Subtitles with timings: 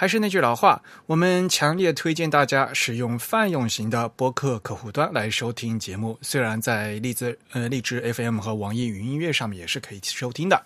[0.00, 6.16] 还是那句老话，我们强烈推荐大家使用泛用型的播客客户端来收听节目。
[6.22, 10.64] 虽然在荔枝呃荔枝 FM 和网易云音乐上面也是可以收听的。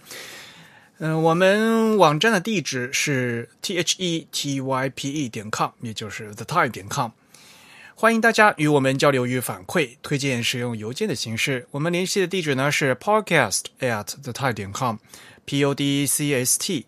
[0.99, 7.13] 嗯，我们网站的地址是 t h e t y p e 点 com，也就是 the time 点 com。
[7.95, 11.67] 欢迎大家与我们交流与反馈，推荐使用邮件的形式。
[11.71, 16.85] 我们联系的地址呢是 podcast at the time 点 com，p o d c s t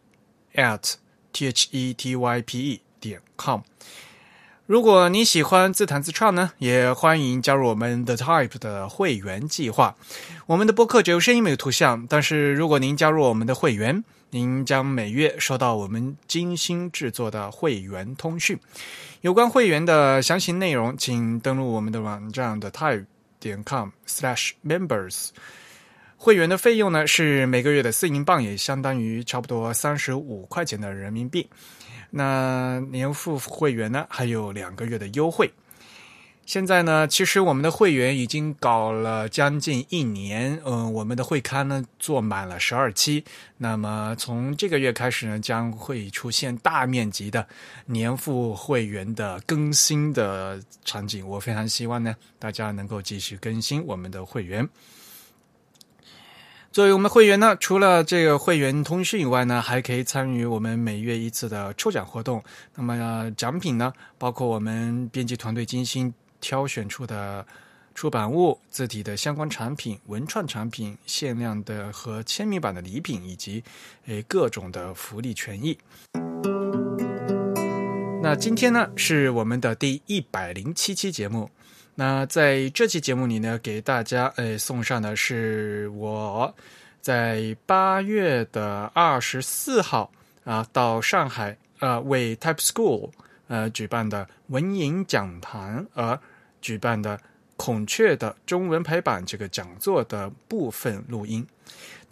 [0.55, 0.97] at
[1.35, 3.61] t h e t y p e 点 com。
[4.67, 9.95] 如果你喜欢自弹自唱呢，也欢迎加入我们的 Type 的会员计划。
[10.47, 18.59] 我们的播客只有声音没有图像，但是如果您加入我们的会员，您将每月收到我们精心制作的会员通讯。
[19.21, 23.05] 有关会员的详细内容，请登录我们的网站的 Type
[23.39, 25.29] 点 com/slash/members。
[26.25, 31.47] 会员的费用呢是每个月的四英镑，也相当于差不多三十五块钱的人民币。
[32.09, 35.53] 那年付会员呢还有两个月的优惠。
[36.47, 43.23] 现在呢，其实我们的会员已经搞了将近一年，嗯，我们的会刊呢做满了十二期。
[43.59, 47.47] 那么从这个月开始呢，将会出现大面积的
[47.85, 51.27] 年付会员的更新的场景。
[51.29, 54.67] 我非常希望呢，大家能够继续更新我们的会员。
[56.75, 62.43] 作为我们会员呢，除了这个会员通讯以外呢，还可以参与我们每月一次的抽奖活动。
[62.75, 67.47] 那么奖品呢，包括我们编辑团队精心挑选出的
[67.95, 73.63] 出版物、字体的相关产品、文创产品、限量的和签名版的礼品，以及
[74.07, 75.79] 诶各种的福利权益。
[78.21, 81.49] 那今天呢，是我们的第一百零七期节目。
[81.97, 86.53] 那在这期节目里呢，给大家呃送上的是我
[87.01, 90.11] 在八月的二十四号
[90.43, 93.11] 啊到上海呃为 Type School
[93.47, 96.19] 呃举办的文影讲坛而
[96.61, 97.21] 举办的
[97.57, 101.47] 孔雀的中文排版这个讲座的部分录音。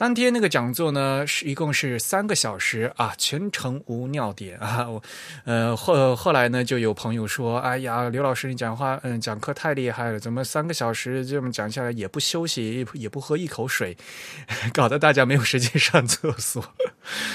[0.02, 4.84] 当天那个讲座呢，是一共是三个小时啊，全程无尿点啊。
[4.90, 5.00] 我
[5.44, 13.96] 呃后后来呢，就有朋友说：“哎呀，刘老师你讲话嗯讲课太厉害了，怎么三个小时这么讲下来也不休息，也不喝一口水，
[14.74, 16.64] 搞得大家没有时间上厕所。”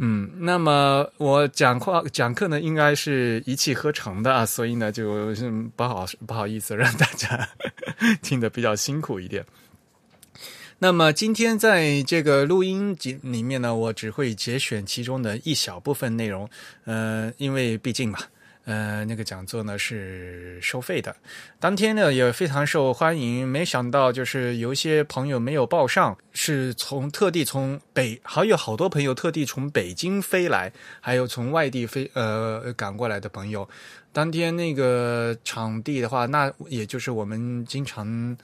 [0.00, 5.34] 嗯，那么我讲话讲课呢，应该是一气呵成的啊，所以呢，就
[5.76, 7.46] 不好不好意思让大家
[8.22, 9.44] 听得比较辛苦一点。
[10.78, 16.46] 那么今天在这个录音节里面呢，我只会节选其中的一小部分内容，
[16.84, 18.18] 呃，因为毕竟嘛，
[18.66, 21.16] 呃，那个讲座呢是收费的，
[21.58, 23.48] 当天呢也非常受欢迎。
[23.48, 30.70] 没想到就是有一些朋友没有报上，是从特地从北，还有好多朋友特地从北京飞来，
[31.00, 33.66] 还有从外地飞呃赶过来的朋友。
[34.12, 38.34] 当天那个场地的话，那也就是我们经常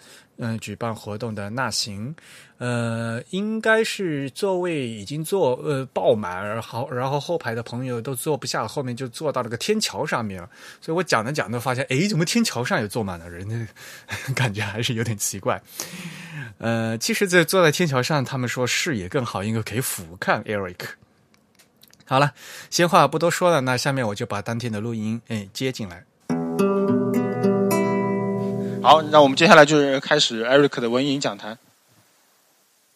[0.44, 2.12] 嗯举办活动的纳行，
[2.58, 10.50] 呃，应该是座位已经坐呃爆满，然后然后后排的朋友都坐不下了，后面就坐到了个天桥上面了。
[10.80, 13.68] 所以我讲着讲着发现，哎，怎么天桥上也坐满了人呢？
[14.34, 15.62] 感觉还是有点奇怪。
[16.58, 20.88] 呃，其实，在坐在天桥上，他们说视野更好，因为可以俯瞰 Eric。
[22.04, 22.34] 好了，
[22.68, 26.04] 闲话不多说了，那下面我就把当天的录音哎接进来。
[28.82, 31.56] 好，那我们接下来就是开始 Eric 的文影讲坛。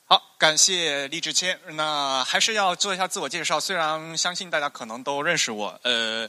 [0.06, 1.60] 好，感谢李志谦。
[1.74, 5.78] 那还是要做一下自我介绍，虽然相信大家可能都认识我。
[5.84, 6.28] 呃，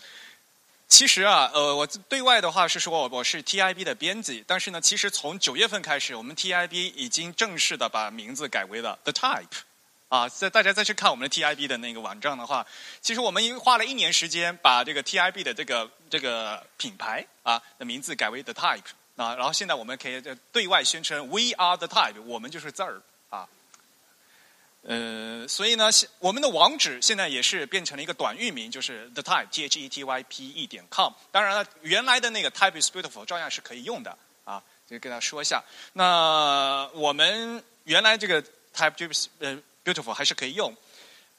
[0.87, 9.45] 其实啊，呃，我对外的话是说我是 TIB 的编辑，但是呢，其实从九月份开始，我们 TIB 已经正式的把名字改为了 The Type。
[10.09, 12.65] 啊，在大家再去看我们的 TIB 的那个网站的话，
[13.01, 18.83] 其实我们因为花了一年时间把这个 TIB 的这个这个品牌啊的名字改为 The Type
[19.17, 20.23] 啊，然后现在我们可以
[20.53, 23.49] 对外宣称 We are the Type，我们就是字儿啊。
[24.83, 31.11] 呃，所以呢，我们的网址现在也是变成了一个短域名，就是 The Type T H E T Y P E 点 com。
[31.33, 35.61] 当然了，原来的那个 Type is beautiful 照样是可以用的啊，就跟大家说一下。
[35.91, 38.41] 那我们原来这个
[38.73, 39.61] Type 就是呃。
[39.87, 40.75] Beautiful 还是可以用，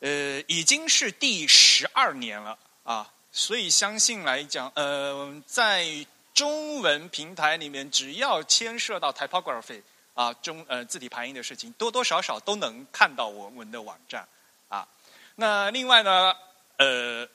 [0.00, 5.84] 呃，已经是第十二年了啊，所以相信来讲，呃，在
[6.38, 9.82] 中文平台里面，只要牵涉到 typography
[10.14, 14.24] 啊中呃字体排印的事情，多多少少都能看到我们的网站
[14.68, 14.86] 啊。
[15.34, 16.32] 那另外呢，
[16.76, 17.28] 呃，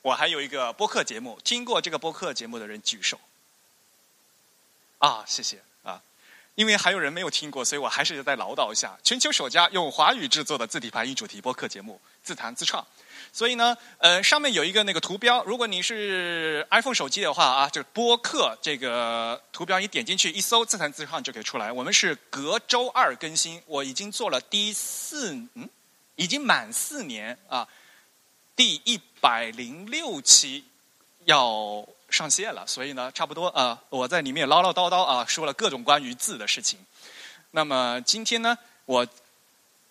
[0.00, 3.20] 我还有一个播客节目，听过这个播客节目的人举手。
[4.96, 6.00] 啊，谢谢啊，
[6.54, 12.86] 因为还有人没有听过，所以我还是再唠叨一下：全球首家用华语制作的字体排印主题播客节目，自弹自唱。
[13.34, 21.72] 所以呢，呃，上面有一个那个图标，如果你是 iPhone 手机的话啊，就是播客这个图标，你点进去一搜“自弹自唱”就可以出来。
[21.72, 25.66] 我们是隔周二更新，我已经做了第四，嗯，
[26.16, 27.66] 已经满四年啊，
[28.54, 30.64] 第一百零六期
[31.24, 36.78] 要上线了，所以呢，差不多啊，我在里面唠唠叨叨啊，说了各种关于字的事情。
[37.52, 39.06] 那么今天呢，我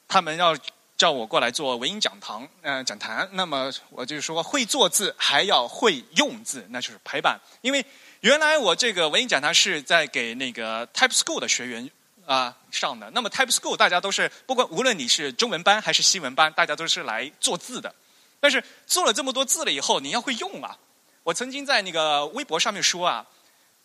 [0.08, 0.56] 他们要。
[1.02, 3.28] 叫我过来做文音讲堂，嗯，讲坛。
[3.32, 7.40] 那么我就说，会做字还要会用字，那就是排版。
[7.62, 7.84] 因为
[8.20, 11.90] 原来我这个文音讲堂是在给那个 Type School 的学员
[12.28, 13.10] 啊上的。
[13.16, 17.92] 那么 Type School 大家都是，不管无论你是中文班还是西文班，大家都是来做字的。
[18.40, 20.78] 但是做了这么多字了以后，你要会用啊。
[21.24, 23.26] 我曾经在那个微博上面说啊，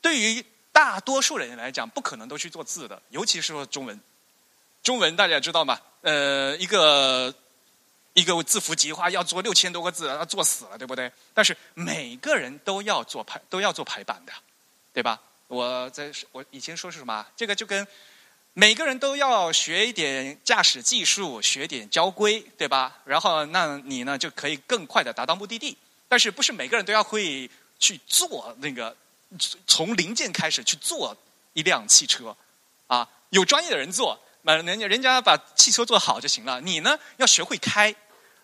[0.02, 3.98] 对于大多数人来讲，不可能都去做字的，尤其是说中文。
[4.86, 5.80] 中文大家知道吗？
[6.02, 7.34] 呃，一个
[8.14, 11.10] 一个字符集花要做六千多个字，要做死了，对不对？
[11.34, 14.32] 但是每个人都要做排，都要做排版的，
[14.94, 15.20] 对吧？
[15.48, 17.26] 我在我以前说是什么？
[17.34, 17.84] 这个就跟
[18.52, 22.96] 每个人都要学一点驾驶技术，学点交规，对吧？
[23.04, 25.76] 然后那你呢就可以更快的达到目的地。
[26.06, 27.50] 但是不是每个人都要会
[27.80, 28.96] 去做那个
[29.66, 31.16] 从零件开始去做
[31.54, 32.36] 一辆汽车
[32.86, 33.08] 啊？
[33.30, 34.16] 有专业的人做。
[34.46, 37.93] 那人家人家把汽车做好就行了，你呢要学会开，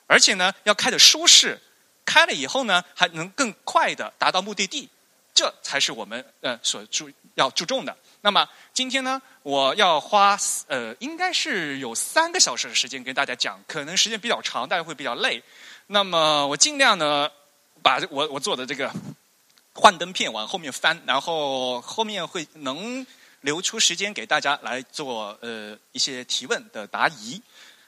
[0.08, 1.60] 而且呢要开的舒适，
[2.04, 4.88] 开了以后呢还能更快的达到目的地，
[5.32, 7.96] 这才是我们呃所注要注重的。
[8.20, 15.40] 那么今天呢，我要花呃应该是有三个小时的时间跟大家讲，可能时间比较长，大家会比较累。
[15.87, 17.31] 那么我尽量呢
[17.81, 18.93] 把我我做的这个
[19.72, 23.06] 幻灯片往后面翻，然后后面会能。
[23.42, 27.40] 留出时间给大家来做呃一些提问的答疑，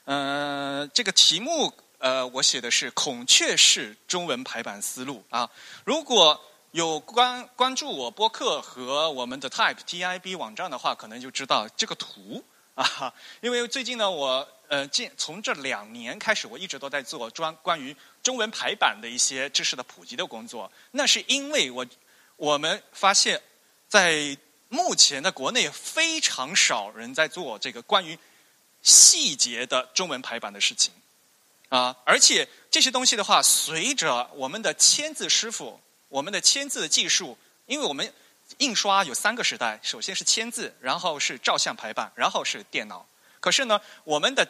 [0.04, 5.48] 呃，这个题目呃我写的是孔雀式中文排版思路啊。
[5.84, 6.40] 如果
[6.72, 13.14] 有关关注我播客和我们的 Type T I B 网站的话，可能就知道这个图啊。
[13.40, 20.70] 因为最近呢，我呃近从这两年开始，我一直都在做专关于中文排版的一些知识的普及的工作。
[20.90, 21.86] 那是因为我
[22.36, 23.40] 我们发现，
[23.86, 24.36] 在
[24.68, 28.18] 目前的国内非常少人在做这个关于
[28.82, 30.92] 细节的中文排版的事情，
[31.68, 38.12] 啊，而且这些东西的话，随着我们的签字师傅、我们的签字技术，因为我们
[38.58, 43.06] 印刷有三个时代，首先是签字，然后是照相排版，然后是电脑。
[43.40, 44.46] 可是呢，我们的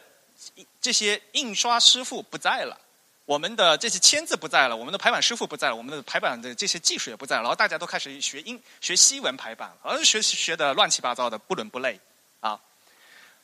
[0.80, 2.80] 这些印刷师傅不在了。
[3.26, 11.98] 我们的这些签字不在了，我们的排版师傅不在了，我们的排版的这些技术也不在了，然后大家都开始学英学西文排版，而学学的乱七八糟的，不伦不类
[12.40, 12.60] 啊。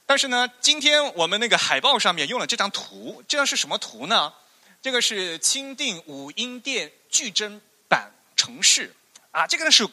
[0.05, 4.35] 但是呢，今天我们那个海报上面用了这张图，这张是什么图呢？
[4.83, 7.59] 这个是钦定武英殿巨珍
[7.89, 8.95] 版城市
[9.31, 9.87] 啊，这个呢是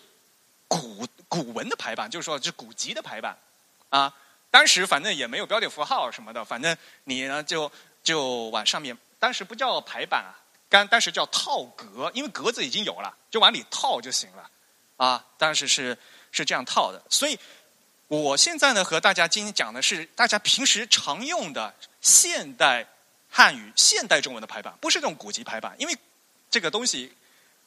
[0.67, 3.37] 古古文的排版，就是说是古籍的排版
[3.89, 4.13] 啊。
[4.51, 6.75] 当时反正也没有标点符号什么的，反正
[7.05, 7.71] 你呢就
[8.03, 8.97] 就往上面。
[9.19, 10.33] 当时不叫排版啊，
[10.69, 14.49] 刚当时叫套格，因为格子已经有了，就往里套就行了，
[14.97, 15.97] 啊，当时是
[16.31, 17.01] 是这样套的。
[17.09, 17.37] 所以
[18.07, 22.87] 我现在呢和大家今天讲的是大家平时常用的现代
[23.29, 25.97] 汉语、现代中文的排版，不是这种古籍排版，因为
[26.49, 27.13] 这个东西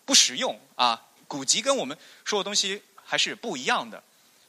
[0.05, 1.07] 不实用啊。
[1.27, 4.03] 古籍跟我们说的东西还是不一样的。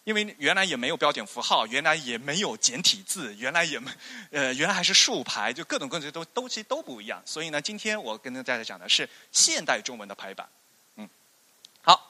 [0.03, 3.91] 因为原来也没有标点符号，原来也没有简体字，原来也没，
[4.31, 7.22] 呃，原来还是竖排，就各种各种都都其实都不一样。
[7.24, 10.50] 所以呢，今天我跟大家讲的是现代中文的排版。
[10.96, 11.08] 嗯，
[11.84, 12.10] 好，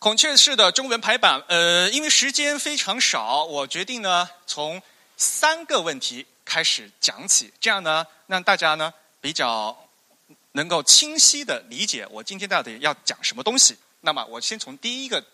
[0.00, 4.82] 孔雀式的中文排版，呃，因为时间非常少，我决定呢从
[5.16, 9.88] 三个问题开始讲起，这样呢让大家呢比较
[10.52, 13.76] 能够清晰的理解我今天到底要讲什么东西。
[14.00, 15.24] 那么我先从第一个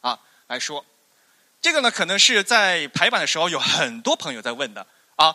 [0.00, 0.82] 啊来说。
[1.62, 4.86] 这个呢，可能是在排版的时候有很多朋友在问的
[5.16, 5.34] 啊，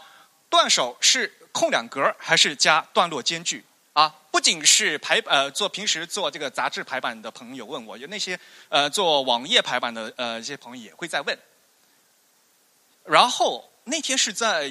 [0.49, 3.63] 断手是空两格还是加段落间距
[3.93, 4.13] 啊？
[4.31, 8.37] 不仅是排呃做平时做这个杂志排版的朋友问我，有那些
[8.69, 11.37] 呃做网页排版的呃一些朋友也会在问。
[13.05, 14.69] 然后那天是在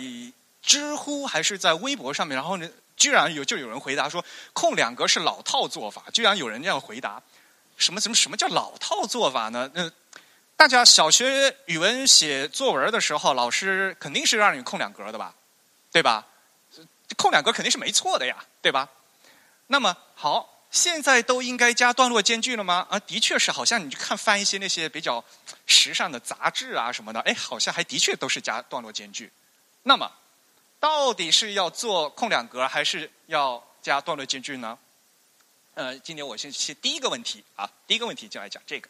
[0.60, 7.22] 知乎还是在微博上面，然后呢，居然有就有人回答说空两格是老套做法，居然有人这样回答。
[7.76, 9.68] 什么什么什么叫老套做法呢？
[9.74, 9.90] 嗯，
[10.56, 15.34] 大家小学语文写作文的时候，老师肯定是让你空两格的吧？
[15.92, 16.26] 对吧？
[17.16, 18.88] 空两格肯定是没错的呀，对吧？
[19.66, 22.86] 那么好，现在都应该加段落间距了吗？
[22.88, 25.22] 啊，的确是，好像你去看翻一些那些比较
[25.66, 29.30] 时尚的杂志啊什么的，哎，好像还的确都是加段落间距。
[29.82, 30.10] 那么，
[30.80, 34.78] 到底是要做空两格，还是要加段落间距呢？
[35.74, 38.88] 呃，今天我先先第一个问题啊，第一个问题就来讲这个，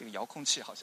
[0.00, 0.82] 这个遥控器好像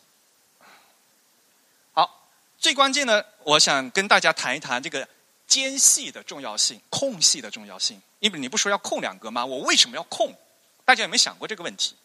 [1.93, 5.09] 好，最关键的，我想跟大家谈一谈这个
[5.47, 7.99] 间隙的重要性、空隙的重要性。
[8.19, 9.43] 因为你不说要空两格吗？
[9.43, 10.37] 我为什么要空？
[10.85, 11.95] 大家有没有想过这个问题？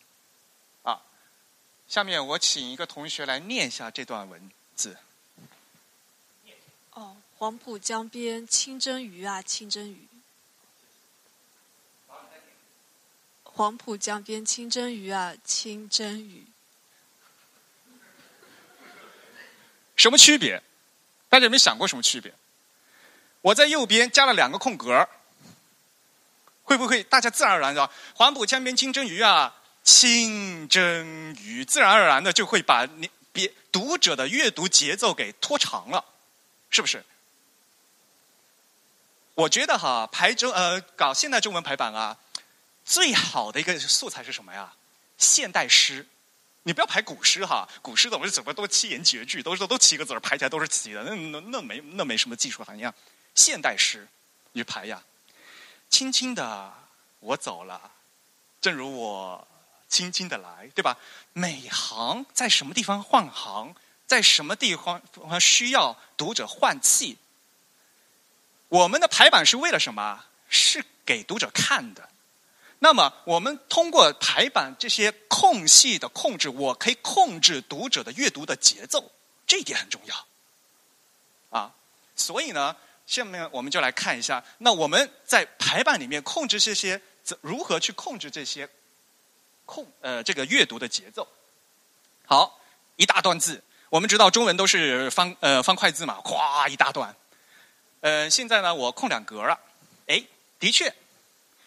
[0.85, 1.03] 啊，
[1.87, 4.97] 下面我请一个同学来念一下这段文字。
[6.93, 10.09] 哦，黄浦江边清蒸鱼啊，清蒸鱼。
[13.43, 16.47] 黄浦江边清蒸鱼啊，清蒸鱼。
[20.03, 20.61] 什么区别？
[21.29, 22.35] 大家有没有想过什么区别？
[23.41, 25.09] 我在右边加了两个空格，
[26.65, 29.55] 会不会大家自然而然的黄浦江边清蒸鱼啊，
[29.85, 36.05] 清蒸鱼，自然而然的就会把你别读者的阅读节奏给拖长了，
[36.69, 37.05] 是不是？
[39.35, 42.19] 我觉得哈，排中呃搞现代中文排版啊。
[42.85, 44.73] 最好的一个素材是什么呀？
[45.17, 46.05] 现代诗，
[46.65, 52.95] 你不要排古诗哈，古诗怎么怎么都七言绝句，都是都七个字排起来都是齐的，那那那没那没什么技术含量。
[53.35, 54.07] 现代诗，
[54.53, 55.03] 你排呀，
[55.89, 56.73] 轻轻的
[57.21, 57.91] 我走了，
[58.61, 59.49] 正如我
[59.89, 60.97] 轻轻的来，对吧？
[61.33, 63.75] 每行在什么地方换行，
[64.07, 65.03] 在什么地方
[65.41, 67.19] 需要读者换气？
[68.69, 70.25] 我们的排版是为了什么？
[70.49, 72.09] 是给读者看的。
[72.85, 79.09] 那么，我们通过排版这些空隙的控制，我可以控制读者的阅读的节奏，
[79.47, 80.27] 这一点很重要。
[81.51, 81.73] 啊，
[82.17, 82.75] 所以呢，
[83.07, 87.01] 下面我们就来看一下，那我们在排版里面控制这些，
[87.41, 88.69] 如何去控制这些
[89.65, 91.29] 控呃这个阅读的节奏？
[92.27, 92.61] 好，
[92.97, 97.15] 一大段字，我们知道中文都是方呃方块字嘛，咵一大段。
[98.01, 99.57] 呃，现在呢，我空两格了，
[100.09, 100.21] 哎，
[100.59, 100.93] 的确。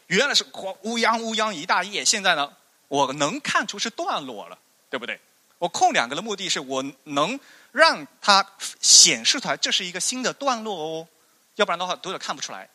[0.08, 0.44] 原来是
[0.84, 2.56] 乌泱乌泱一大页，现在呢，
[2.88, 4.60] 我能看出是段落了，
[4.90, 5.20] 对不对？
[5.58, 7.40] 我空两个的目的是我能
[7.72, 8.46] 让它
[8.82, 11.08] 显示出来，这是一个新的段落哦，
[11.56, 12.70] 要不然的话读者看不出来。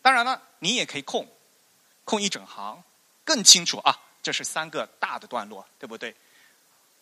[0.00, 1.26] 当然了，你也可以空，
[2.04, 2.80] 空一整行，
[3.24, 6.14] 更清楚啊，这是三个大的段落，对不对？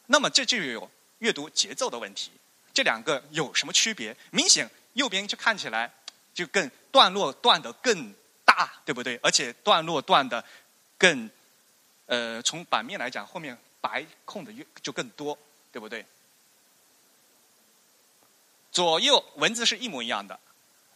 [0.06, 2.30] 那么这就有阅读节奏的问题，
[2.72, 4.16] 这两个有什么区别？
[4.30, 5.92] 明显右边就看起来
[6.32, 8.14] 就更段落断的更。
[8.58, 9.16] 啊，对不对？
[9.22, 10.44] 而且段落断的
[10.98, 11.30] 更，
[12.06, 15.38] 呃，从版面来讲，后面白空的越就更多，
[15.70, 16.04] 对不对？
[18.72, 20.40] 左右文字是一模一样的，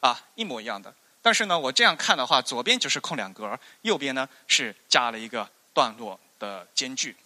[0.01, 0.93] 啊，一模一样的。
[1.23, 7.17] 但是呢，我这样看的话，左边就是空两格，右边呢是加了一个段落的间距。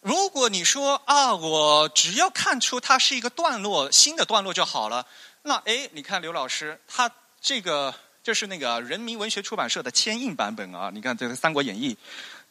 [0.00, 5.06] 如果你说啊，我只要看出它是一个段落，新的段落就好了，
[5.42, 7.12] 那哎，你看刘老师他。
[7.42, 10.90] 这个就是那个人民文学出版社的签印版本啊！
[10.94, 11.92] 你看这个《三国演义》，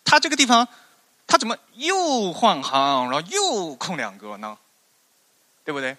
[0.04, 0.68] 它这个地方，
[1.26, 4.58] 它怎么又换行，然后又空两格呢？
[5.64, 5.96] 对不对？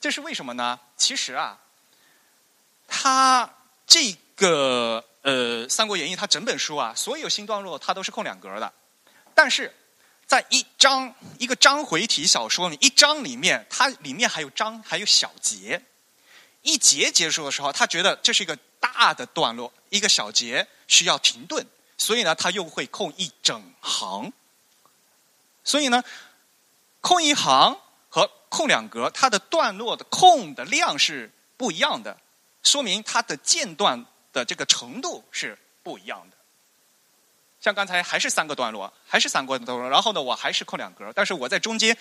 [0.00, 0.80] 这是为什么呢？
[0.96, 1.56] 其实啊，
[2.88, 3.48] 它
[3.86, 8.72] 这个呃《三国演义》它整本书啊，所有新段落它都是空两格的，
[9.36, 9.72] 但是
[10.26, 15.80] 在一章一个章回体小说里，一章里面它里面还有章还有小节。
[16.62, 24.30] 一节结束的时候，他觉得这是一个大的段落，一个小节需要停顿，所以呢，他又会空一整行。
[25.64, 26.02] 所以呢，
[27.00, 32.18] 空一行和空两格，它的段落的空的量是不一样的，
[32.62, 36.36] 说明它的间断的这个程度是不一样的。
[37.60, 41.96] 像刚才还是三个段落，还是三个段落，然后呢，我还是空两格，但是我在中间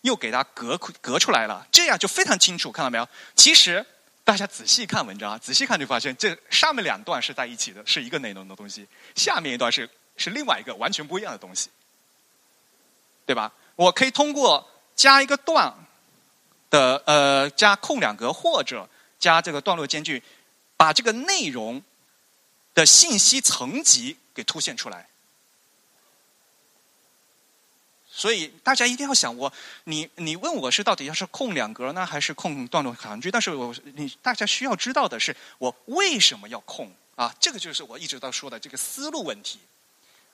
[0.00, 3.06] 又给它隔隔出来了，这样就非常清楚，看到没有？
[3.36, 3.84] 其实。
[4.28, 8.82] 大家仔细看文章啊，仔细看就发现，这上面两段是在一起的，是一个内容的东西；
[9.16, 11.70] 下面一段是是另外一个完全不一样的东西，
[13.24, 13.50] 对吧？
[13.74, 15.74] 我可以通过加一个段
[16.68, 18.86] 的呃，加空两格或者
[19.18, 20.22] 加这个段落间距，
[20.76, 21.82] 把这个内容
[22.74, 25.08] 的信息层级给凸显出来。
[28.18, 29.52] 所以大家一定要想我，
[29.84, 33.30] 你你问我是到底要是空两格呢，还是空段落行距？
[33.30, 36.90] 但是我你大家需要知道的是，我为什么要空？
[37.14, 39.60] 啊，这个就是我一直都说的这个思路问题，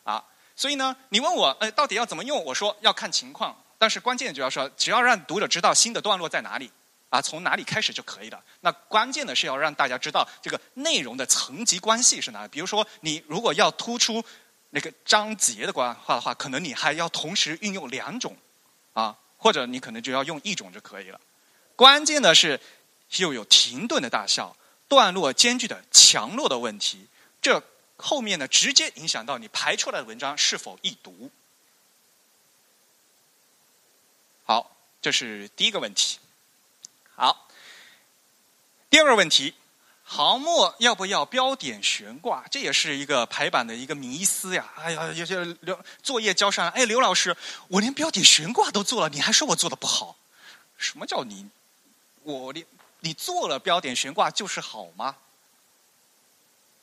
[0.02, 0.24] 啊，
[0.56, 2.42] 所以呢，你问我，呃，到底要怎么用？
[2.42, 6.70] 我说要看情况，但是关键就要说，只要让读者知道新的段落在哪里，
[7.10, 8.42] 啊，从哪里开始就可以了。
[8.60, 12.48] 那关键的是要让大家知道这个内容的层级关系是哪里。
[12.48, 14.24] 比如说，你如果要突出
[14.74, 18.36] 那个章节的关话的话，可能你还要同时运用两种，
[18.92, 21.20] 啊，或者你可能就要用一种就可以了。
[21.76, 22.60] 关键的是
[23.18, 24.56] 又有停顿的大小。
[24.86, 27.06] 段落间距的强弱的问题，
[27.40, 27.62] 这
[27.96, 31.30] 后面呢直接影响到你排出来的文章是否易读。
[34.44, 36.18] 好，这是第一个问题。
[37.16, 37.48] 好，
[38.90, 39.54] 第二个问题，
[40.04, 42.44] 行末要不要标点悬挂？
[42.50, 44.72] 这也是一个排版的一个迷思呀！
[44.76, 47.36] 哎呀，有些刘作业交上来，哎，刘老师，
[47.68, 50.16] 我连标点悬挂都做了，你还说我做的不好？
[50.76, 51.48] 什么叫你？
[52.22, 52.64] 我连。
[53.00, 55.14] 你做了标点悬挂就是好吗？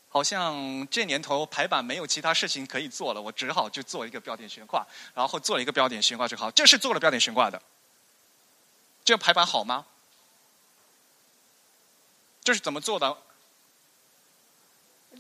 [0.08, 4.86] 好像这年头排版没有其他事情可以做了，我只好就做一个标点悬挂，
[5.16, 6.52] 然后做了一个标点悬挂就好。
[6.52, 7.60] 这是做了标点悬挂的，
[9.04, 9.84] 这排版好吗？
[12.44, 13.18] 这是怎么做的？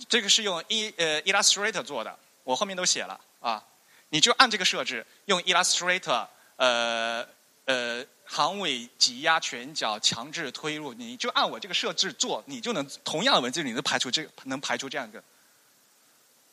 [0.10, 3.63] 这个是用 E 呃 Illustrator 做的，我后面都写了啊。
[4.10, 7.28] 你就按这个设置，用 Illustrator 呃
[7.66, 8.06] 呃。
[8.32, 15.22] 行尾挤压全脚强制推入，你就按我这个设置做，你就能同样的文字你能排除这个能排除这样一个。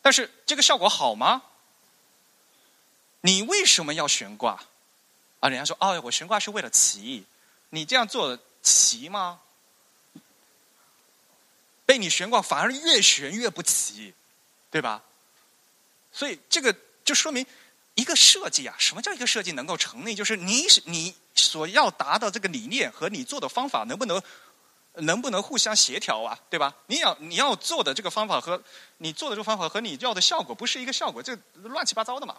[0.03, 1.41] 但是这个效果好吗？
[3.21, 4.61] 你为什么要悬挂？
[5.39, 7.25] 啊，人家说哦，我悬挂是为了齐。
[7.71, 9.41] 你这样做齐吗？
[11.88, 14.12] 被你悬挂反而越悬越不齐，
[14.71, 15.02] 对吧？
[16.12, 17.47] 所以这个就说明。
[17.95, 20.14] 一个设计啊，什么叫一个设计能够成立？
[20.14, 24.23] 就是你你所要达到这个理念和你做的方法能不能
[24.93, 26.39] 能不能互相协调啊？
[26.49, 26.73] 对吧？
[26.86, 28.63] 你要你要做的这个方法和
[28.99, 32.36] 你做的这个方法和你要的效果不是一个效果，这乱七八糟的嘛。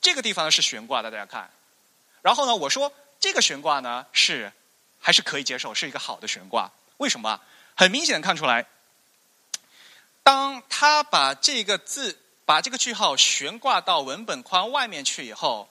[0.00, 1.50] 这个地方是悬挂的，大家看。
[2.22, 4.50] 然后呢，我说这个悬挂呢是
[4.98, 6.70] 还是可以接受，是一个好的悬挂。
[7.00, 7.40] 为什么？
[7.74, 8.66] 很明显的看出来，
[10.22, 12.18] 当他把这个字。
[12.46, 15.68] 把这个句号悬挂到文本框外面去以后，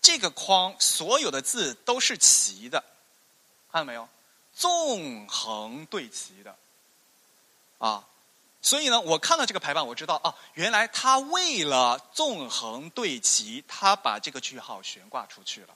[0.00, 2.84] 这个框所有的字都是齐的，
[3.72, 4.08] 看到没有？
[4.54, 6.54] 纵横对齐的，
[7.78, 8.06] 啊，
[8.62, 15.74] 所以呢，我看到这个排版，我知道哦，原来他为了纵横对齐，他把这个句号悬挂出去了。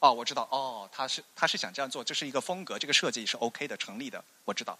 [0.00, 4.78] 哦，我知道，哦，他是他是想这样做，这是一个风格，这个设计是 OK 的，成立的，我知道。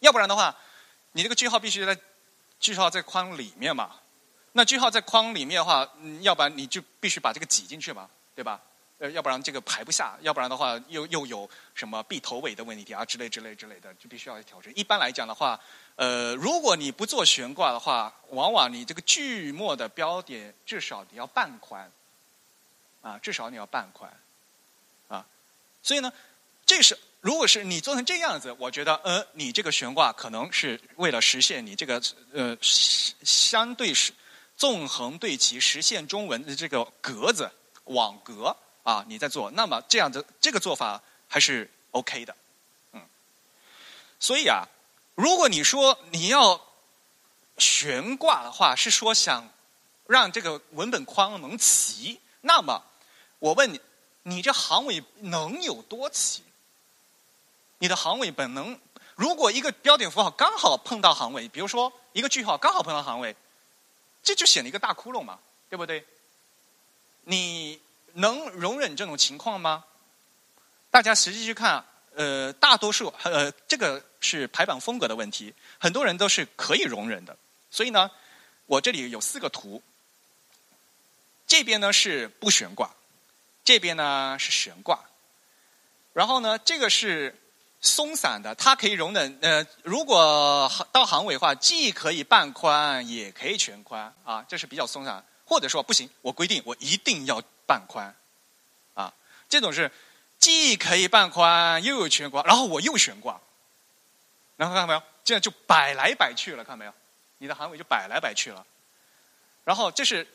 [0.00, 0.54] 要不然的话，
[1.12, 1.98] 你这个句号必须在
[2.58, 3.96] 句号在框里面嘛。
[4.52, 5.88] 那句号在框里面的话，
[6.22, 8.60] 要不然你就必须把这个挤进去嘛，对吧？
[8.98, 14.70] 呃，要不然这个排不下，要不然的话又又有什么闭头尾的问题啊之类之类之类的，就必须要调整。
[14.74, 15.58] 一般来讲的话，
[15.96, 21.90] 呃，如果你不做悬挂的话，往往你这个句末的标点至少你要半宽，
[23.00, 24.12] 啊，至少你要半宽，
[25.82, 26.12] 所以呢，
[26.66, 34.12] 这是如果是你做成这样子，我觉得呃，你这个悬挂可能是为了实现你这个呃相对是。
[34.56, 37.50] 纵横对齐，实现中文的这个格子
[37.84, 42.36] 网格啊，你在做，那么这样的这个做法还是 OK 的，
[42.92, 43.00] 嗯。
[44.18, 44.68] 所以啊，
[45.14, 46.60] 如果你说你要
[47.56, 49.48] 悬挂的话，是说想
[50.06, 52.84] 让这个文本框能齐，那么
[53.38, 53.80] 我问你，
[54.22, 56.42] 你这行尾能有多齐？
[57.78, 58.78] 你的行尾本能，
[59.14, 63.34] 如果一个标点符号刚好碰到行尾，比如说一个句号刚好碰到行尾。
[64.22, 65.38] 这就显了一个大窟窿嘛，
[65.70, 66.04] 对不对？
[67.24, 67.80] 你
[68.12, 69.82] 能容忍这种情况吗？
[70.90, 71.82] 大家实际去看，
[72.14, 77.34] 呃，大多数呃，这个是排版风格的问题，很多人都是可以容忍的。
[77.70, 78.10] 所以呢，
[78.66, 79.82] 我这里有四个图，
[81.46, 82.94] 这边呢是不悬挂，
[83.70, 84.98] 这边呢是悬挂，
[86.12, 87.36] 然后呢，这个是。
[87.82, 89.38] 松散的，它可以容忍。
[89.40, 95.24] 呃，如果到行尾的话，既可以半宽，也可以全宽啊，这是比较松散。
[95.46, 98.14] 或者说不行，我规定我一定要半宽，
[98.92, 99.10] 啊，
[99.48, 99.90] 这种是
[100.38, 103.40] 既可以半宽又有全宽，然后我又悬挂，
[104.56, 105.02] 然后看到没有？
[105.24, 106.92] 这样就摆来摆去了，看到没有？
[107.38, 108.66] 你的行尾就摆来摆去了。
[109.64, 110.28] 然后这是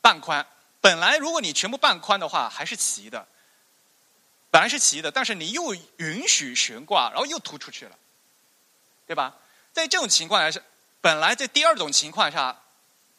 [0.00, 0.46] 半宽，
[0.80, 3.26] 本来如果你全部半宽的话，还是齐的。
[4.50, 7.96] 本来是齐的，但是你又允许悬挂，然后又突出去了，
[9.06, 9.36] 对吧？
[9.72, 10.60] 在这种情况下，
[11.00, 12.60] 本来在第二种情况下，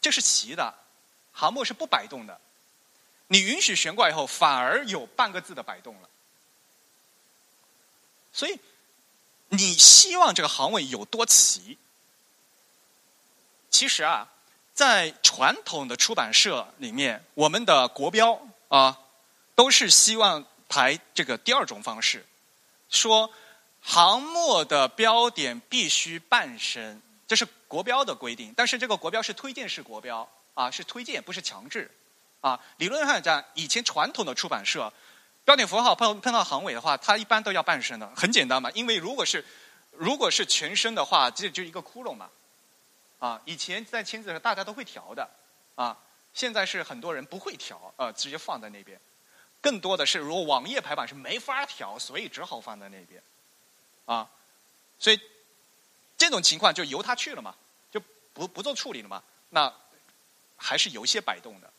[0.00, 0.74] 这是齐的，
[1.32, 2.38] 行目是不摆动的，
[3.28, 6.08] 你允许悬挂以后，反而有半个字的摆动了。
[8.32, 8.58] 所以，
[9.48, 11.78] 你希望这个行位有多齐？
[13.70, 14.31] 其实啊，
[14.74, 18.98] 在传统的出版社里面，我们的国标啊，
[19.54, 22.24] 都是希望排这个第二种方式，
[22.88, 23.30] 说
[23.80, 28.54] 行末的标点必须半身，这是国标的规定。
[28.56, 31.90] 但是这个国标是推荐式国标啊，是推荐不是强制
[32.40, 32.58] 啊。
[32.78, 34.90] 理论上讲，以前传统的出版社，
[35.44, 38.70] 标点符号碰碰到行尾的话，它一般都要半身的，很简单嘛。
[38.72, 39.44] 因为如果是
[39.90, 42.30] 如果是全身的话，这就一个窟窿嘛。
[43.22, 45.30] 啊，以前在签字的时候大家都会调的，
[45.76, 45.96] 啊，
[46.34, 49.00] 现在是很多人不会调，呃，直接放在那边。
[49.60, 53.22] 更多的是，如果网页排版是没法调，所以只好放在那边，
[54.06, 54.28] 啊，
[54.98, 55.20] 所以
[56.18, 57.54] 这种情况就由他去了嘛，
[57.92, 59.22] 就不不做处理了嘛。
[59.50, 59.72] 那
[60.56, 61.72] 还是有一些摆动的。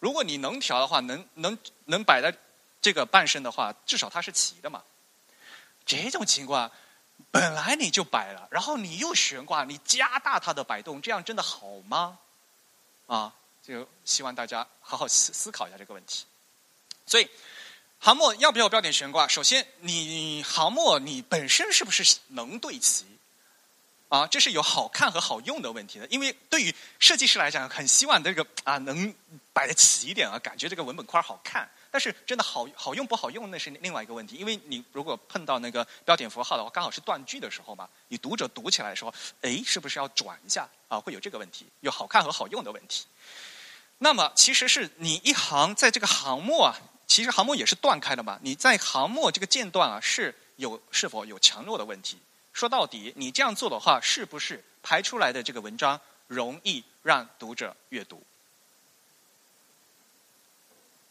[0.00, 2.36] 如果你能调的话，能能能摆在
[2.80, 4.82] 这个半身的话，至少它是齐的嘛。
[5.86, 6.68] 这种情况。
[7.30, 12.18] 本来你就摆了，然后你又悬挂，你加大它的摆动，这样真的好吗？
[13.06, 13.32] 啊，
[13.62, 16.24] 就希望大家好好思思考一下这个问题。
[17.06, 17.28] 所以，
[17.98, 19.28] 航墨要不要标点悬挂？
[19.28, 23.06] 首先，你航墨你本身是不是能对齐？
[24.08, 26.06] 啊，这是有好看和好用的问题的。
[26.08, 29.14] 因为对于设计师来讲，很希望这个啊能
[29.52, 31.70] 摆的齐一点啊，感觉这个文本块好看。
[31.92, 34.36] 但是真的好好用不好用，那是另外一个问题。
[34.36, 40.98] 因为你如果碰到那个标点符号的话，刚好是断句的时候嘛，你读者读起来的时候，哎，是不是要转一下啊？
[40.98, 43.04] 会有这个问题，有好看和好用的问题。
[43.98, 46.74] 那么其实是你一行在这个行末啊，
[47.06, 48.38] 其实行末也是断开的嘛。
[48.42, 52.16] 你在行末这个间断啊，是有是否有强弱的问题？
[52.54, 58.22] 说到底，你这样做的话，是不是排出来的这个文章容易让读者阅读？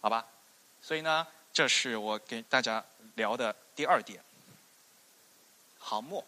[0.01, 0.25] 好吧。
[0.81, 2.83] 所以呢，这是我给大家
[3.15, 4.19] 聊的第二点，
[5.79, 6.25] 行末。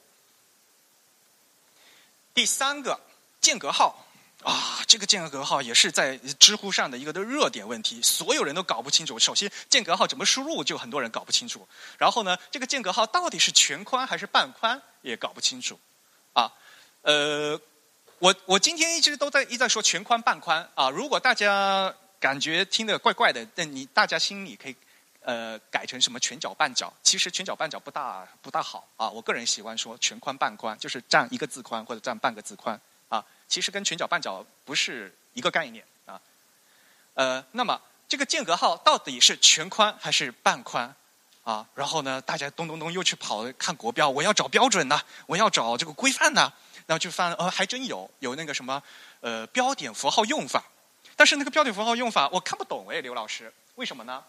[2.34, 3.00] 第三个
[3.42, 4.06] 间隔号
[4.44, 9.18] 啊，这个间隔号也是在知乎上的一个的热点问题，所有人都搞不清楚。
[9.18, 11.68] 首先，间隔号怎么输入，就很多人搞不清楚。
[11.98, 15.80] 然后呢，这个间隔号到底是全宽还是半宽，也搞不清楚。
[16.34, 16.54] 啊，
[17.02, 17.60] 呃，
[18.20, 21.96] 我我今天一直都在一在说全宽半宽啊，如果大家。
[22.23, 24.75] 感觉听得怪怪的，但你大家心里可以，
[25.19, 26.91] 呃，改成什么全角半角？
[27.03, 29.09] 其实全角半角不大不大好啊。
[29.09, 33.21] 我个人喜欢说全宽半宽，就是占一个字宽或者占半个字宽啊。
[33.49, 36.21] 其实跟全角半角不是一个概念啊。
[37.15, 40.95] 呃，那么这个间隔号到底是全宽还是半宽
[41.43, 41.67] 啊？
[41.75, 46.53] 然后呢，大家咚咚咚又去跑看国标，我要找标准呐，我要找这个规范呐。
[46.86, 48.81] 然后就翻，呃，还真有有那个什么
[49.19, 50.63] 呃标点符号用法。
[51.23, 54.21] 但是那个标点符号用法我看不懂哎，刘老师，为什么呢？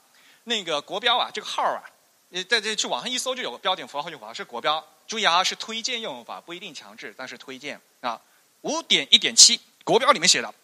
[0.45, 1.83] 那个国标啊，这个号啊，
[2.29, 8.21] 你在这去网上一搜就有个标点符号用法是国标，注意啊，是推荐用法，不一定强制，但是推荐啊。
[8.61, 10.55] 五点一点七国标里面写的，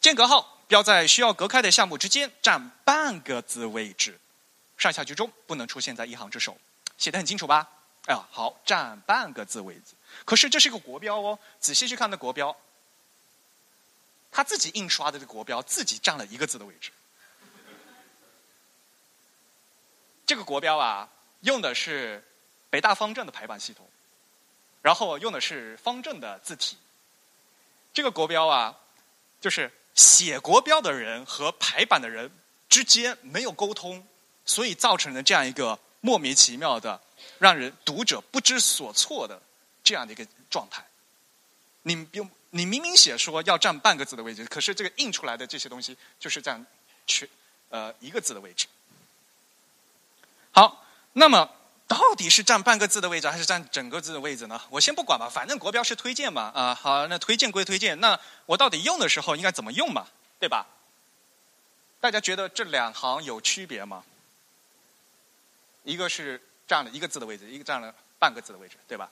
[0.00, 4.18] 间隔号标在需要隔开的项目之间，占半个字位置，
[4.78, 6.56] 上下居中不能出现在一行之首，
[6.96, 7.68] 写的很清楚吧？
[8.06, 9.94] 哎呀，好，占半个字位置。
[10.24, 12.56] 可是这是一个国标哦，仔细去看那国标。
[14.30, 16.92] 他自己印刷的这个国标，自己占了一个字的位置。
[20.26, 21.08] 这个国标啊，
[21.40, 22.22] 用的是
[22.68, 23.88] 北大方正的排版系统，
[24.82, 26.76] 然后用的是方正的字体。
[27.94, 28.78] 这个国标啊，
[29.40, 32.30] 就是写国标的人和排版的人
[32.68, 34.06] 之间没有沟通，
[34.44, 37.00] 所以造成了这样一个莫名其妙的、
[37.38, 39.40] 让人读者不知所措的
[39.82, 40.86] 这样的一个状态。
[41.82, 42.30] 你用。
[42.50, 46.64] 你明明写说要占半个字的位置，可是这个印出来的这些东西就是占
[47.06, 47.28] 全
[47.68, 48.66] 呃一个字的位置。
[50.52, 50.82] 好，
[51.12, 51.50] 那么
[51.86, 54.58] 到底是占半个字的位置还是占整个字的位置呢？
[54.70, 56.74] 我先不管吧，反正国标是推荐嘛啊。
[56.74, 60.06] 好，那推荐归推荐，那我到底用的时候应该怎么用嘛？
[60.40, 60.66] 对吧？
[62.00, 64.02] 大家觉得这两行有区别吗？
[65.84, 69.10] 一个是占了一个字的位置，一个占了半个字的位置，对吧？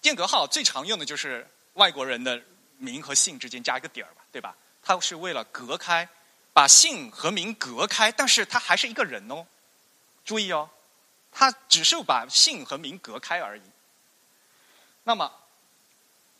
[0.00, 1.46] 间隔号最常用的就是。
[1.74, 2.40] 外国人的
[2.78, 4.54] 名和姓之间加一个点儿吧，对吧？
[4.82, 6.08] 他是为了隔开，
[6.52, 9.46] 把姓和名隔开，但是他还是一个人哦。
[10.24, 10.68] 注意哦，
[11.30, 13.62] 他只是把姓和名隔开而已。
[15.04, 15.32] 那么，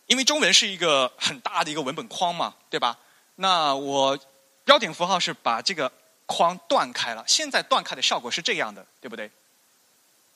[0.07, 2.99] 因为中文是一个很大的一个文本框嘛，对吧？
[3.35, 4.17] 那我
[4.63, 5.91] 标点符号是把这个
[6.25, 9.31] 框断开了，现在断开的效果是这样的，对不对？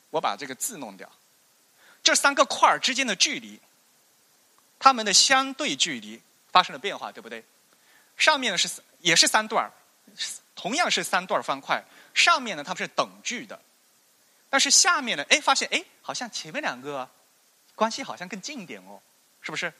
[0.10, 1.10] 我把这个字弄掉，
[2.02, 3.60] 这三个块儿之间的距离。
[4.80, 7.44] 它们的相对距离发生了变化，对不对？
[8.16, 9.72] 上面呢是也是三段
[10.56, 13.60] 同样是三段方块，上面呢它们是等距的，
[14.50, 17.08] 但是下面呢，哎，发现哎，好像前面两个
[17.76, 19.00] 关系好像更近一点哦，
[19.42, 19.72] 是不是？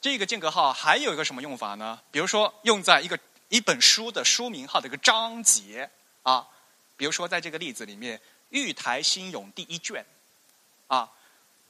[0.00, 2.00] 这个间隔号还有一个什么用法呢？
[2.12, 5.90] 比如说用在一个一本书的书名号的一个章节
[6.22, 6.46] 啊，
[6.96, 8.16] 比如说在这个例子里面，
[8.50, 10.06] 《玉台新咏》第一卷
[10.86, 11.10] 啊，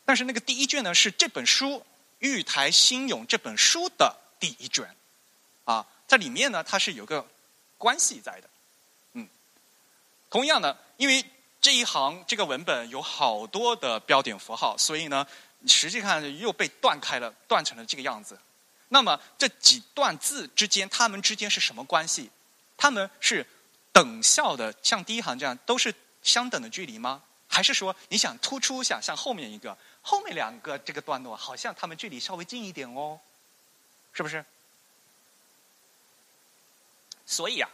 [0.09, 1.75] 但是那个第一卷呢是这本书
[2.21, 4.97] 《玉台新咏》这本书的第一卷
[5.65, 7.29] 啊，在里面呢它是有个
[7.77, 8.49] 关系在的，
[9.13, 9.29] 嗯，
[10.31, 11.23] 同样的，因为
[11.61, 15.27] 这一行这个文本有好多的标点符号，所以呢。
[15.67, 18.39] 实际上又被断开了，断成了这个样子。
[18.91, 22.31] 那么这几段字之间，它们之间是什么关系？
[22.77, 23.45] 它们是
[23.93, 25.93] 等效的，像第一行这样都是
[26.23, 27.25] 相等的距离吗？
[27.49, 29.77] 还是说你想突出一下，像后面一个、
[30.09, 33.21] 后面两个这个段落，好像它们距离稍微近一点哦？
[34.15, 34.43] 是不是？
[37.27, 37.69] 所以啊，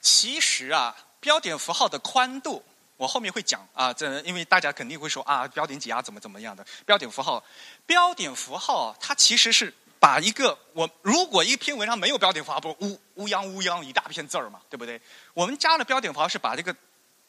[0.00, 2.64] 其实啊，标点符号的宽度。
[2.96, 7.44] 我后面会讲啊，这因为大家肯定会说啊，标点挤压怎么怎么样的标点符号，
[7.86, 15.00] 标点符号它其实是把一个我如果一篇文章没有标点符号，不是乌乌泱乌泱一大片字儿嘛，对不对？
[15.32, 16.74] 我们加了标点符号是把这个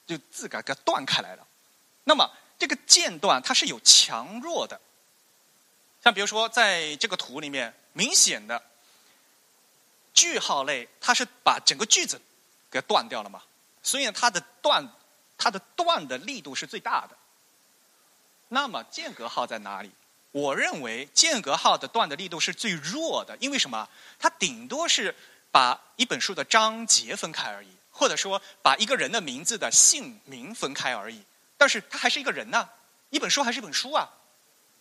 [0.07, 1.45] 就字给给断开来了。
[2.03, 2.27] 那么
[2.57, 4.79] 这个间断它是有强弱的，
[6.03, 8.61] 像比如说在这个图里面，明显的
[10.13, 12.21] 句号类它是把整个句子
[12.69, 13.43] 给断掉了嘛，
[13.81, 14.87] 所以它的断。
[15.39, 17.15] 它的断的力度是最大的。
[18.47, 19.91] 那么间隔号在哪里？
[20.31, 23.87] 我认为间隔号的断的力度是最弱的，因为什么？
[24.17, 25.15] 它顶多是
[25.51, 31.23] 把一本书的章节分开而已，或者说把一个人的名字的姓名分开而已。
[31.57, 32.69] 但是它还是一个人呢，
[33.09, 34.09] 一本书还是一本书啊，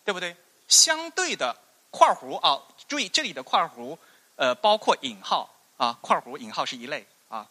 [0.04, 0.36] 对不对？
[0.68, 1.56] 相对的
[1.90, 3.98] 块弧啊，注意这里的块弧，
[4.36, 7.48] 呃，包括引号啊，块弧引号是一类啊。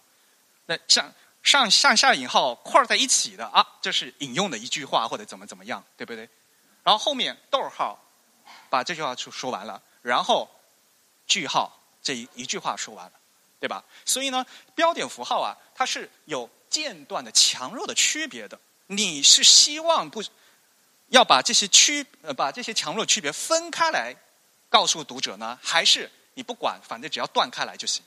[0.66, 1.12] 那像。
[1.46, 6.28] 上上下引号块在一起的啊，这是引用的一句话或者怎么怎么样，对不对？
[6.82, 8.00] 然后后面逗号
[8.68, 10.50] 把这句话说说完了，然后
[11.28, 13.12] 句号这一一句话说完了，
[13.60, 13.84] 对吧？
[14.06, 18.60] 所以呢，标点符号啊，它是有间断的强弱的区别的。
[18.88, 20.24] 你是希望不
[21.08, 24.16] 要把这些区呃把这些强弱区别分开来
[24.70, 28.04] 告诉读者呢，还是你不管，反正只要断开来就行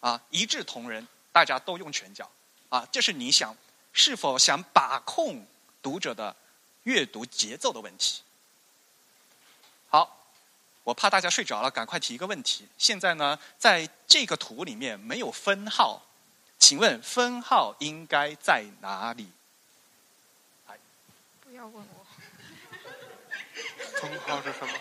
[0.00, 2.30] 啊，一视同仁，大家都用拳脚。
[2.68, 3.54] 啊，这是你想
[3.92, 5.46] 是否想把控
[5.82, 6.34] 读者的
[6.84, 8.22] 阅读节奏的问题。
[9.90, 10.24] 好，
[10.82, 12.66] 我怕大家睡着了，赶快提一个问题。
[12.78, 16.00] 现在呢，在这个图里面没有分号，
[16.58, 19.28] 请问分号应该在哪里？
[21.52, 22.06] 不要问我。
[24.00, 24.72] 分号是什么？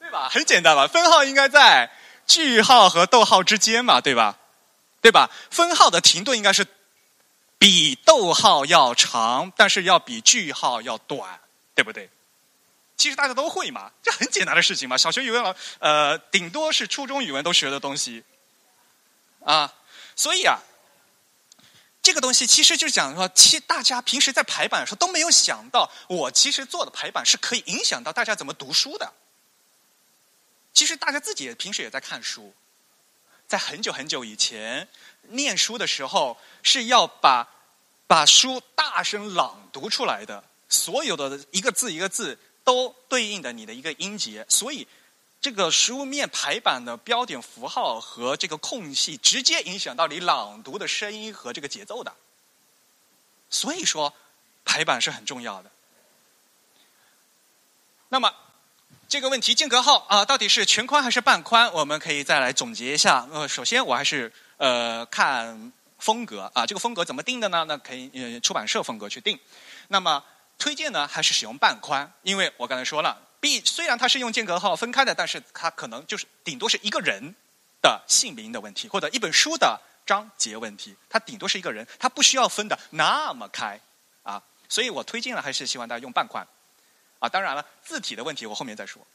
[0.00, 1.90] 对吧，很简单吧，分号应该在
[2.26, 4.38] 句号和逗号之间嘛，对吧？
[5.02, 5.28] 对吧？
[5.50, 6.66] 分号的停顿应该是
[7.58, 11.40] 比逗号要长，但是要比句号要短，
[11.74, 12.08] 对不对？
[12.96, 14.96] 其实大家都会嘛，这很简单的事情嘛。
[14.96, 18.22] 小学语文老呃，顶多是初中语文都学的东西
[19.44, 19.74] 啊。
[20.14, 20.60] 所以啊，
[22.02, 29.12] 这个东西其实就是讲说，其大家平时在排版的时候都没有想到，我其实做的排版是可以影响到大家怎么读书的。
[30.72, 32.54] 其实大家自己也平时也在看书，
[33.48, 34.88] 在很久很久以前
[35.28, 37.48] 念书的时候，是要把
[38.06, 44.86] 把书大声朗读出来的，所有的一个字一个字都对应的你的一个音节，所以
[45.40, 52.12] 这个书面排版的标点符号和这个空隙直接影响到你朗读的声音和这个节奏的，
[53.50, 54.12] 所以说
[54.64, 55.70] 排版是很重要的。
[58.08, 58.32] 那么。
[59.08, 61.70] 这个问题间隔号啊，到底是全宽还是半宽？
[61.74, 63.28] 我们可以再来总结一下。
[63.30, 67.62] 呃，首先我还是呃看风格啊，这个风格怎么定的呢？
[67.68, 69.38] 那可以呃出版社风格去定。
[69.88, 70.24] 那么
[70.58, 77.34] 推荐呢，还是使用半宽，因为我刚才说了，B 虽然它是用间隔号分开的，但是它可能就是顶多是一个人
[77.80, 83.80] 的姓名的问题，或者一本书的章节问题，它顶多是一个人，它不需要分的那么开
[84.22, 84.42] 啊。
[84.68, 86.46] 所以我推荐了，还是希望大家用半宽。
[87.18, 89.06] 啊，当然了，字体的问题我后面再说。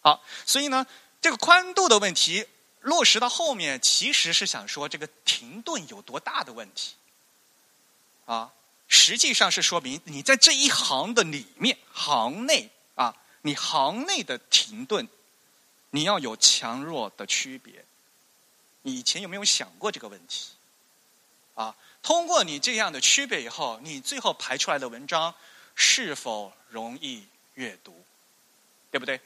[0.00, 0.86] 好，所以呢，
[1.20, 2.46] 这个宽度的问题
[2.80, 6.94] 落实到后面，其实是想说这个停顿有多大的问题。
[8.26, 8.52] 啊，
[8.88, 15.06] 实际上是说明你在这一行的里面，行内啊，你行内的停顿，
[15.90, 17.84] 你要有强弱的区别。
[18.82, 20.48] 你以前有没有想过这个问题？
[21.54, 25.34] 啊，通过你这样的区别以后，你最后排出来的文章
[25.74, 27.26] 是否容易？
[27.54, 28.04] 阅读，
[28.92, 29.20] 对不对？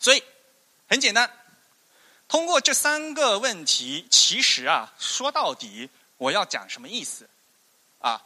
[0.00, 0.20] 所以
[0.88, 1.32] 很简单，
[2.26, 7.30] 通过这三个问题，其实啊，说到底，我要讲什么意思
[8.00, 8.20] 啊？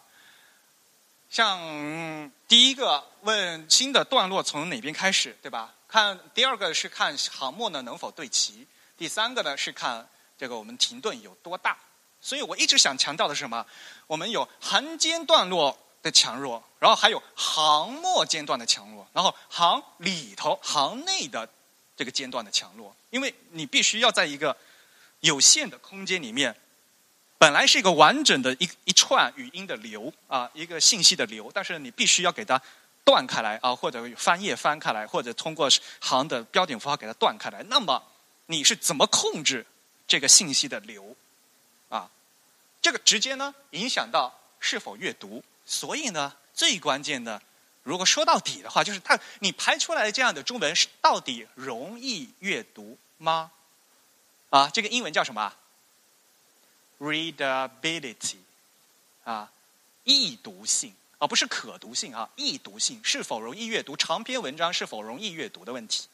[1.31, 5.75] 像第一个问新的段落从哪边开始，对吧？
[5.89, 10.09] 看第二个是看行末呢能否对齐，第三个呢是看
[10.39, 11.77] 这个我们停顿有多大。
[12.21, 13.67] 所以我一直想强调的是什么？
[14.07, 21.49] 我们有行间段落的强弱，然后还有行末间段的强弱，然后行里头、行内的
[21.97, 22.95] 这个间段的强弱。
[23.11, 24.57] 因为你必须要在一个
[25.19, 26.55] 有限的空间里面。
[27.45, 32.59] 本来是一个完整的一一串语音的流啊，一个信息的流，但是你必须要给它
[33.05, 35.69] 断开来啊，或者翻页翻开来，或者通过
[36.01, 37.63] 行的标点符号给它断开来。
[37.65, 38.03] 那么
[38.47, 39.67] 你是怎么控制
[40.09, 41.15] 这个信息的流
[41.91, 42.11] 啊？
[42.81, 45.45] 这个直接呢影响到是否阅读。
[45.67, 47.43] 所以呢，最关键的，
[47.83, 53.51] 如果说到底的话，就是它你排出来的这样的中文是到底容易阅读吗？
[54.49, 55.53] 啊，这个英文叫什么
[57.05, 58.39] ？readability，
[59.25, 59.53] 啊，
[60.05, 63.95] 易读性，而不是可读性啊，易读性是否容易阅读？
[63.95, 66.09] 长篇文章是否容易阅读的问题。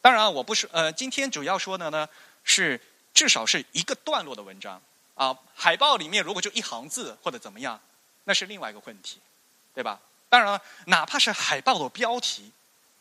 [0.00, 2.08] 当然，我不是呃，今天主要说的呢
[2.44, 2.80] 是
[3.12, 4.80] 至少是一个段落的文章
[5.16, 5.36] 啊。
[5.54, 7.80] 海报里面如果就一行字或者怎么样，
[8.24, 9.18] 那是另外一个问题，
[9.74, 10.00] 对吧？
[10.28, 12.52] 当然了，哪怕是海报的标题，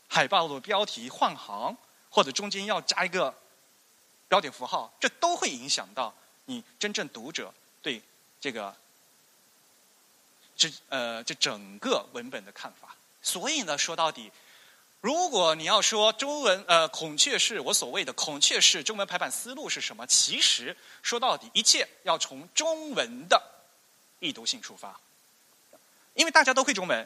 [0.07, 1.77] 海报的标题换行
[2.09, 3.33] 或者中间要加一个。
[4.31, 6.13] 标点符号，这都会影响到
[6.45, 8.01] 你真正读者对
[8.39, 8.73] 这个
[10.55, 12.95] 这呃这整个文本的看法。
[13.21, 14.31] 所以呢，说到底，
[15.01, 20.07] 如果你要说中文呃孔雀式，我所谓的孔雀式中文排版思路是什么？
[20.07, 23.43] 其实说到底，一切要从中文的
[24.21, 24.97] 易读性出发。
[26.13, 27.05] 因为大家都会中文，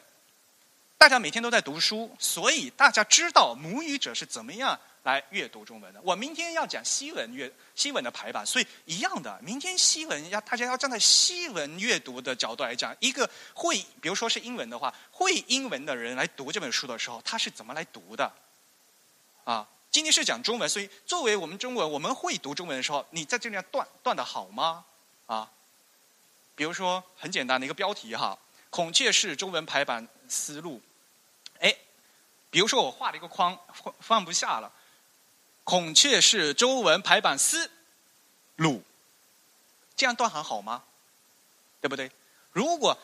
[0.96, 4.78] 大家每天都在读书，所以大家知道母语者是怎么样。
[5.06, 18.32] 来阅读中文的，我明天要讲西文阅西文的排版，所以一样的，明天西文要大家要站在西文阅读的角度来讲，一个会，比如说是英文的话，会英文的人来读这本书的时候，他是怎么来读的？
[19.44, 24.84] 啊，今天是讲中文，所以作为我们中文，我们会读中文的时候，你在这里断断的好吗？
[25.26, 25.48] 啊，
[26.56, 28.36] 比如说很简单的一个标题哈，
[28.70, 30.82] 孔雀式中文排版思路，
[31.60, 31.72] 哎，
[32.50, 34.72] 比如说我画了一个框，放放不下了。
[35.66, 37.68] 孔雀是周文排版思
[38.54, 38.84] 路，
[39.96, 40.84] 这样断行好吗？
[41.80, 42.08] 对不对？
[42.52, 42.96] 如果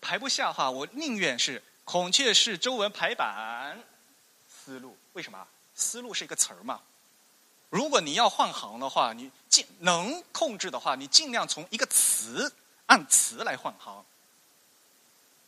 [0.00, 3.78] 排不下的话，我宁愿是孔雀是周文排版
[4.48, 4.96] 思路。
[5.12, 5.46] 为什么？
[5.74, 6.80] 思路是一个词儿嘛。
[7.68, 12.50] 如果你要换行的话，你尽能控制的话，你尽量从一个词
[12.86, 14.02] 按词来换行。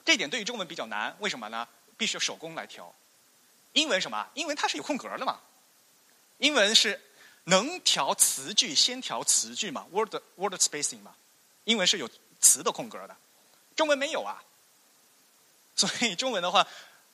[0.05, 1.67] 这点对于中文比较难，为什么呢？
[1.97, 2.95] 必须手工来调。
[3.73, 4.29] 英文什么？
[4.35, 5.41] 英文它是有空格的嘛。
[6.39, 7.01] 英文是
[7.45, 11.15] 能调词句，先调词句嘛，word word spacing 嘛。
[11.65, 12.09] 英文是有
[12.41, 13.17] 词的空格的，
[13.77, 14.43] 中文没有啊。
[15.79, 16.67] 所以中文的话，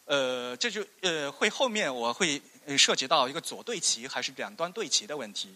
[0.06, 2.40] 呃，这就呃会后面我会
[2.78, 5.54] 涉及到一个左对齐还是两端对齐的问题。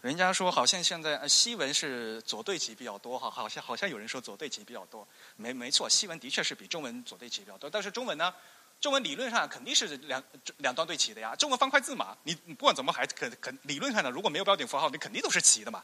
[0.00, 8.32] 人家说好像现在西文是左对齐比较多哈，好像好像有人说左对齐比较多，没没错，西文的确是比中文左对齐比较多，但是中文呢？
[8.80, 10.22] 中文理论上肯定是两
[10.58, 15.82] 两端对齐的呀，中文方块字嘛，你不管怎么排，可可理论上呢，如果没有标点符号，你肯定都是齐的嘛，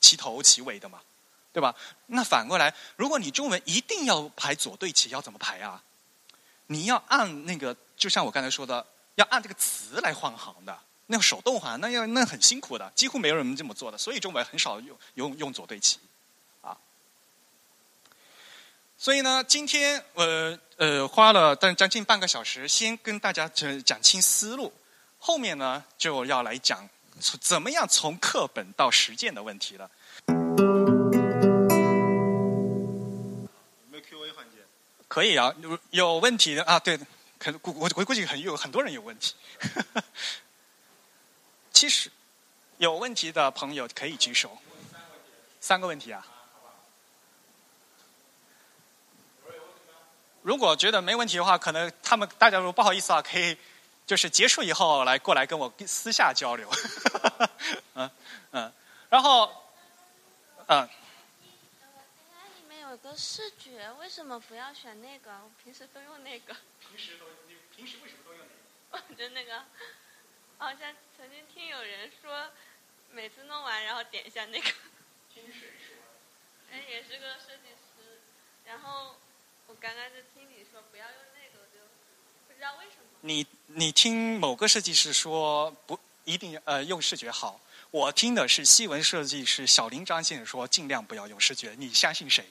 [0.00, 1.00] 齐头齐尾的嘛，
[1.52, 1.74] 对吧？
[2.06, 5.82] 那反过来，如果你中文一定要排左对齐，要怎么排啊？
[6.66, 15.98] 你要按那个，就像我刚才说的，要按这个词来换行的，那个手动换，那要那很辛苦的，几乎没有人这么做的，所以中文很少用用用左对齐。
[18.98, 24.72] 所以呢，今天呃呃花了但将近半个小时，先跟大家讲讲清思路，
[25.18, 26.88] 后面呢就要来讲
[27.40, 29.90] 怎么样从课本到实践的问题了。
[30.28, 30.34] 有
[33.90, 34.56] 没有 Q&A 环节？
[35.08, 36.98] 可以啊，有有问题的啊，对，
[37.38, 39.34] 可能估我我估计很有很多人有问题。
[41.70, 42.10] 其实
[42.78, 44.56] 有问题的朋友可以举手。
[45.60, 46.26] 三个问题啊。
[50.46, 53.58] 如果觉得没问题的话，可能他们大家如果不好意思啊，可以
[54.06, 56.70] 就是结束以后来过来跟我私下交流。
[57.94, 58.08] 嗯
[58.52, 58.72] 嗯，
[59.10, 59.52] 然后
[60.68, 60.88] 嗯。
[62.58, 65.32] 里面有个视觉，为什么不要选那个？
[65.32, 66.54] 我平时都用那个。
[66.78, 68.46] 平时都你平时为什么都用
[68.92, 69.04] 那个？
[69.08, 69.64] 我的那个，
[70.58, 72.52] 好像曾经听有人说，
[73.10, 74.70] 每次弄完然后点一下那个。
[75.34, 75.96] 听谁说？
[76.70, 78.20] 哎，也是个设计师，
[78.64, 79.16] 然后。
[79.66, 81.80] 我刚刚就听你说不要用那个，我就
[82.48, 83.02] 不知道为什么。
[83.20, 87.60] 你你听某个设计师说不一定呃用视觉好，
[87.90, 92.46] 我听的是西文设计师小林张先生说尽量不要用视觉，你相信谁？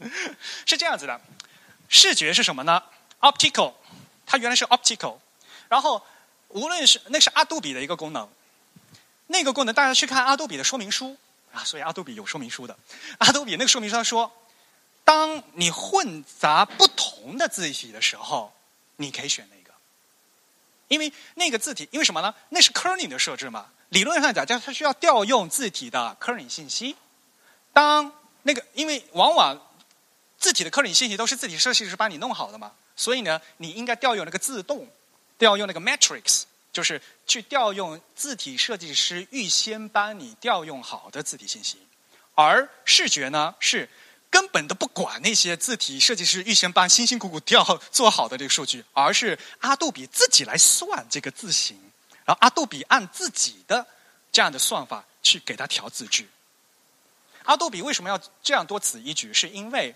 [0.66, 1.20] 是这样子的，
[1.88, 2.82] 视觉是什么呢
[3.20, 3.72] ？optical，
[4.26, 5.18] 它原来是 optical，
[5.68, 6.04] 然后
[6.48, 8.28] 无论是那是阿杜比的一个功能，
[9.28, 11.16] 那个功能大家去看阿杜比的说明书
[11.52, 12.76] 啊，所以阿杜比有说明书的，
[13.18, 14.32] 阿杜比那个说明书上说，
[15.04, 18.52] 当你混杂不同的字体的时候，
[18.96, 19.74] 你可以选那个，
[20.88, 22.34] 因为那个字体，因为什么呢？
[22.50, 26.96] 那是 kerning 的设置嘛，理论上讲，它它需要调用字体的 kerning 信息，
[27.72, 29.60] 当那个因为往往
[30.38, 34.86] 字体的 kerning 信息都是字体设计师帮你弄好的嘛，所以呢，你应该调用那个自动，
[35.38, 41.78] 调用那个 matrix，就是去调用字体设计师预先帮你调用好的字体信息，
[42.34, 43.88] 而视觉呢是
[44.32, 51.78] 根本都不管那些字体设计师预先帮辛辛苦苦调做好的这个数据，而是阿杜比自己来算这个字形，
[52.24, 53.86] 然后阿杜比按自己的
[54.32, 56.26] 这样的算法去给它调字距。
[57.44, 59.34] 阿杜比为什么要这样多此一举？
[59.34, 59.94] 是因为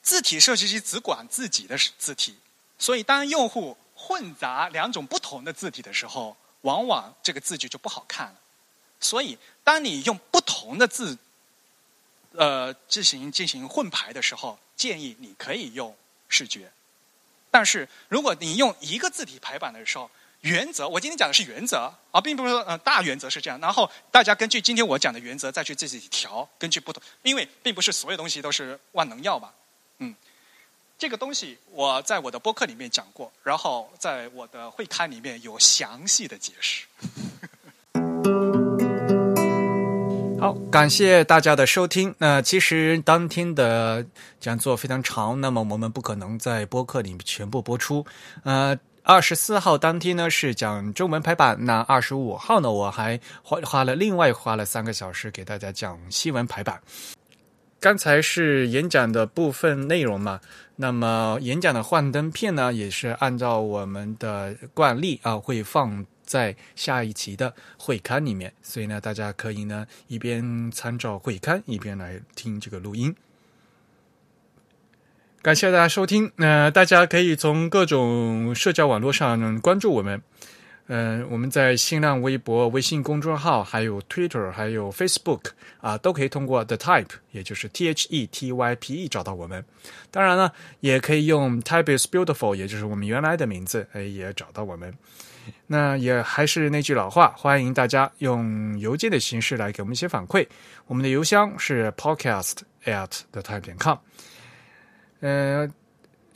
[0.00, 2.38] 字体设计师只管自己的字体，
[2.78, 8.36] 所以当用户混杂两种不同的字体的时候，往往这个字句就不好看了。
[9.00, 11.18] 所以，当你用不同的字，
[12.36, 15.96] 呃，进行进行混排的时候，建议你可以用
[16.28, 16.70] 视觉。
[17.50, 20.10] 但是，如果你用一个字体排版的时候，
[20.40, 23.58] 原则我今天讲的是原则啊，并不是说呃大原则是这样。
[23.60, 29.52] 然后大家根据今天我讲的原则再去自己调，根据不同，因为并不是所有东西都是万能药嘛。
[29.98, 30.14] 嗯，
[30.98, 36.84] 这个东西我在我的播客里面讲过，然后在我的会刊里面有详细的解释。
[40.44, 42.14] 好，感谢大家的收听。
[42.18, 44.04] 那其实当天的
[44.38, 48.04] 讲座非常长，那么我们不可能在播客里面全部播出。
[48.42, 56.78] 呃，二十四号当天呢是讲中文排版，那二十五号呢我还花花了另外花了三个小时给大家讲西文排版。
[57.80, 60.40] 刚才是演讲的部分内容嘛，
[60.76, 73.14] 那么演讲的幻灯片呢，也是按照我们的惯例啊，会放在下一期的会刊里面，所以呢，大家可以呢一边参照会刊，一边来听这个录音。
[75.40, 80.20] 感谢大家收听，那、大家可以从各种社交网络上关注我们。
[80.88, 89.64] 嗯，我们在新浪微博、微信公众号、还有 Twitter、还有 Facebook 啊，都可以通过 The Type，也就是 T H E T Y P E 找到我们。
[90.10, 94.92] 当然呢，也可以用 Type is Beautiful，也就是我们原来的名字，哎，也找到我们。
[95.66, 100.46] 那也还是那句老话，欢迎大家用邮件的形式来给我们一些反馈。
[100.86, 103.98] 我们的邮箱是 podcast at the type 点 com。
[105.20, 105.68] 呃。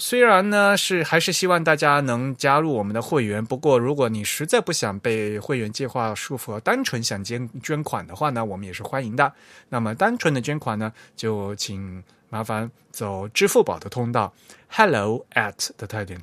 [0.01, 9.33] 虽然呢是还是希望大家能加入我们的会员，不过如果你实在不想被会员计划束缚，单纯想捐捐款的话呢，我们也是欢迎的。
[9.69, 14.33] 那么单纯的捐款呢，就请麻烦走支付宝的通道
[14.69, 16.21] ，hello at the 泰点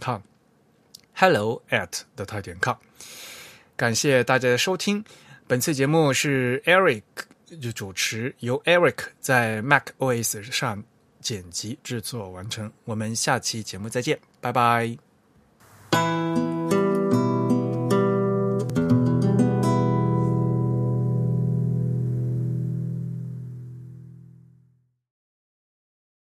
[1.16, 2.76] Hello at the 泰点 com。
[3.76, 5.03] 感谢大家的收听，
[5.47, 7.03] 本次节目是 Eric
[7.61, 10.84] 就主持，由 Eric 在 Mac OS 上。
[11.22, 14.95] 剪辑制作完成，我们下期节目再见，拜拜。